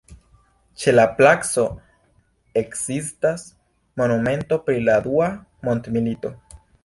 [0.83, 1.65] Ĉe la placo
[2.63, 3.45] ekzistas
[4.03, 5.31] monumento pri la Dua
[5.69, 6.35] Mondmilito.